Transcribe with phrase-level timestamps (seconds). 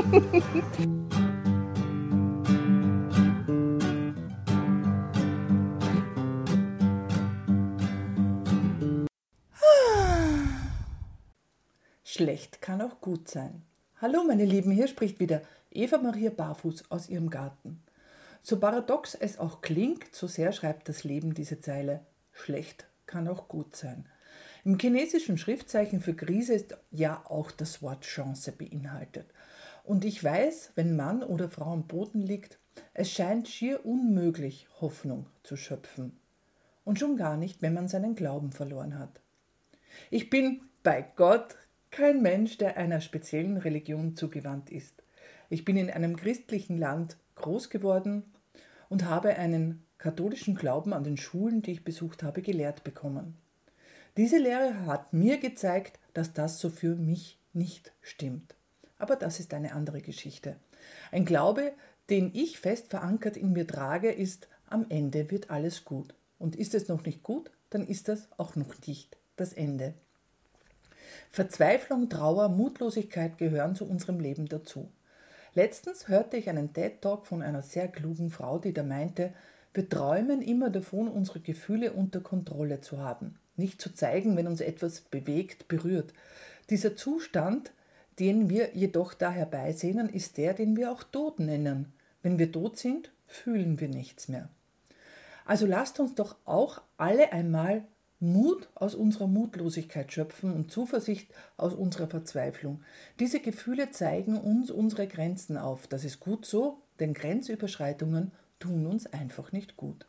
[12.02, 13.62] Schlecht kann auch gut sein.
[14.00, 17.82] Hallo meine Lieben, hier spricht wieder Eva Maria Barfuß aus ihrem Garten.
[18.42, 22.00] So paradox es auch klingt, so sehr schreibt das Leben diese Zeile.
[22.32, 24.06] Schlecht kann auch gut sein.
[24.64, 29.26] Im chinesischen Schriftzeichen für Krise ist ja auch das Wort Chance beinhaltet.
[29.84, 32.58] Und ich weiß, wenn Mann oder Frau am Boden liegt,
[32.94, 36.18] es scheint schier unmöglich, Hoffnung zu schöpfen.
[36.84, 39.20] Und schon gar nicht, wenn man seinen Glauben verloren hat.
[40.10, 41.56] Ich bin bei Gott
[41.90, 45.02] kein Mensch, der einer speziellen Religion zugewandt ist.
[45.48, 48.24] Ich bin in einem christlichen Land groß geworden
[48.88, 53.36] und habe einen katholischen Glauben an den Schulen, die ich besucht habe, gelehrt bekommen.
[54.16, 58.54] Diese Lehre hat mir gezeigt, dass das so für mich nicht stimmt.
[59.00, 60.56] Aber das ist eine andere Geschichte.
[61.10, 61.72] Ein Glaube,
[62.10, 66.14] den ich fest verankert in mir trage, ist, am Ende wird alles gut.
[66.38, 69.94] Und ist es noch nicht gut, dann ist das auch noch nicht das Ende.
[71.30, 74.90] Verzweiflung, Trauer, Mutlosigkeit gehören zu unserem Leben dazu.
[75.54, 79.32] Letztens hörte ich einen TED-Talk von einer sehr klugen Frau, die da meinte,
[79.72, 84.60] wir träumen immer davon, unsere Gefühle unter Kontrolle zu haben, nicht zu zeigen, wenn uns
[84.60, 86.12] etwas bewegt, berührt.
[86.68, 87.72] Dieser Zustand,
[88.20, 91.92] den wir jedoch da herbeisehnen, ist der, den wir auch Tod nennen.
[92.22, 94.48] Wenn wir tot sind, fühlen wir nichts mehr.
[95.46, 97.82] Also lasst uns doch auch alle einmal
[98.20, 102.82] Mut aus unserer Mutlosigkeit schöpfen und Zuversicht aus unserer Verzweiflung.
[103.18, 105.86] Diese Gefühle zeigen uns unsere Grenzen auf.
[105.86, 110.06] Das ist gut so, denn Grenzüberschreitungen tun uns einfach nicht gut.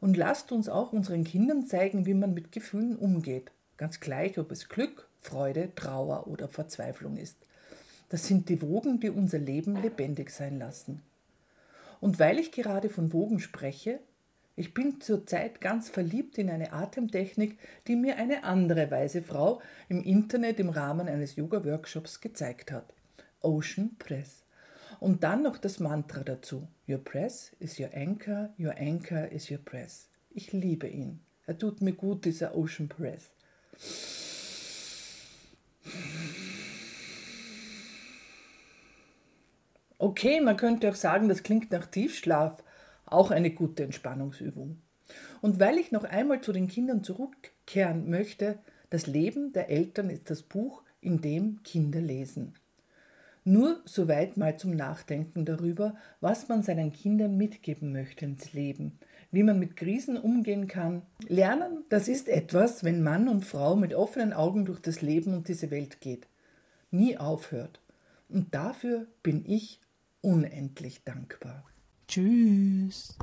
[0.00, 3.52] Und lasst uns auch unseren Kindern zeigen, wie man mit Gefühlen umgeht.
[3.76, 7.36] Ganz gleich, ob es Glück, Freude, Trauer oder Verzweiflung ist.
[8.10, 11.02] Das sind die Wogen, die unser Leben lebendig sein lassen.
[12.00, 13.98] Und weil ich gerade von Wogen spreche,
[14.56, 20.02] ich bin zurzeit ganz verliebt in eine Atemtechnik, die mir eine andere weise Frau im
[20.04, 22.92] Internet im Rahmen eines Yoga-Workshops gezeigt hat.
[23.40, 24.44] Ocean Press.
[25.00, 26.68] Und dann noch das Mantra dazu.
[26.86, 30.08] Your press is your anchor, your anchor is your press.
[30.30, 31.20] Ich liebe ihn.
[31.46, 33.30] Er tut mir gut, dieser Ocean Press.
[40.04, 42.62] Okay, man könnte auch sagen, das klingt nach Tiefschlaf.
[43.06, 44.76] Auch eine gute Entspannungsübung.
[45.40, 48.58] Und weil ich noch einmal zu den Kindern zurückkehren möchte,
[48.90, 52.52] das Leben der Eltern ist das Buch, in dem Kinder lesen.
[53.44, 58.98] Nur soweit mal zum Nachdenken darüber, was man seinen Kindern mitgeben möchte ins Leben,
[59.30, 61.00] wie man mit Krisen umgehen kann.
[61.28, 65.48] Lernen, das ist etwas, wenn Mann und Frau mit offenen Augen durch das Leben und
[65.48, 66.26] diese Welt geht.
[66.90, 67.80] Nie aufhört.
[68.28, 69.80] Und dafür bin ich
[70.24, 71.64] unendlich dankbar.
[72.08, 73.16] Tschüss.